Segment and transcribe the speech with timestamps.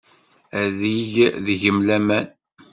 [0.61, 1.15] Ad yeg
[1.45, 2.27] deg-m laman.